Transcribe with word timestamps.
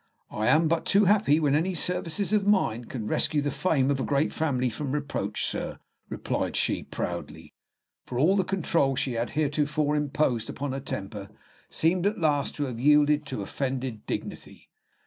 "I 0.31 0.47
am 0.47 0.67
but 0.67 0.85
too 0.87 1.05
happy 1.05 1.39
when 1.39 1.53
any 1.53 1.75
services 1.75 2.33
of 2.33 2.47
mine 2.47 2.85
can 2.85 3.05
rescue 3.05 3.39
the 3.43 3.51
fame 3.51 3.91
of 3.91 3.99
a 3.99 4.03
great 4.03 4.33
family 4.33 4.71
from 4.71 4.93
reproach, 4.93 5.45
sir," 5.45 5.77
replied 6.09 6.55
she, 6.55 6.81
proudly; 6.81 7.53
for 8.07 8.17
all 8.17 8.35
the 8.35 8.43
control 8.43 8.95
she 8.95 9.13
had 9.13 9.29
heretofore 9.37 9.95
imposed 9.95 10.49
upon 10.49 10.71
her 10.71 10.79
temper 10.79 11.29
seemed 11.69 12.07
at 12.07 12.17
last 12.17 12.55
to 12.55 12.63
have 12.65 12.79
yielded 12.79 13.27
to 13.27 13.43
offended 13.43 14.07
dignity. 14.07 14.69